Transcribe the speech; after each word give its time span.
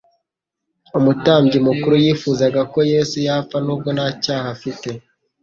Umutambyi 0.97 1.57
mukuru 1.67 1.95
yifuzaga 2.05 2.61
ko 2.71 2.79
Yesu 2.93 3.17
yapfa 3.27 3.57
nubwo 3.65 3.89
nta 3.97 4.07
cyaha 4.23 4.47
afite. 4.55 4.89